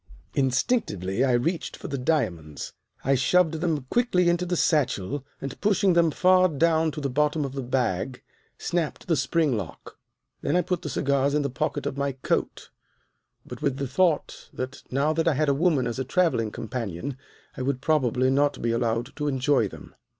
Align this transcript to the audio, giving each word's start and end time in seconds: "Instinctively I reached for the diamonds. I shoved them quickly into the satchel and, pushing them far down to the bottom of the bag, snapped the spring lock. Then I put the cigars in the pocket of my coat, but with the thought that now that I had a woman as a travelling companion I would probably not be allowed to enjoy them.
"Instinctively 0.33 1.23
I 1.23 1.33
reached 1.33 1.77
for 1.77 1.87
the 1.87 1.97
diamonds. 1.99 2.73
I 3.05 3.13
shoved 3.13 3.61
them 3.61 3.85
quickly 3.91 4.29
into 4.29 4.47
the 4.47 4.57
satchel 4.57 5.23
and, 5.39 5.61
pushing 5.61 5.93
them 5.93 6.09
far 6.09 6.47
down 6.49 6.89
to 6.93 7.01
the 7.01 7.07
bottom 7.11 7.45
of 7.45 7.51
the 7.53 7.61
bag, 7.61 8.23
snapped 8.57 9.05
the 9.05 9.15
spring 9.15 9.55
lock. 9.55 9.99
Then 10.41 10.55
I 10.55 10.63
put 10.63 10.81
the 10.81 10.89
cigars 10.89 11.35
in 11.35 11.43
the 11.43 11.51
pocket 11.51 11.85
of 11.85 11.99
my 11.99 12.13
coat, 12.13 12.71
but 13.45 13.61
with 13.61 13.77
the 13.77 13.87
thought 13.87 14.49
that 14.51 14.81
now 14.89 15.13
that 15.13 15.27
I 15.27 15.35
had 15.35 15.49
a 15.49 15.53
woman 15.53 15.85
as 15.85 15.99
a 15.99 16.03
travelling 16.03 16.49
companion 16.49 17.15
I 17.55 17.61
would 17.61 17.79
probably 17.79 18.31
not 18.31 18.59
be 18.59 18.71
allowed 18.71 19.15
to 19.17 19.27
enjoy 19.27 19.67
them. 19.67 19.93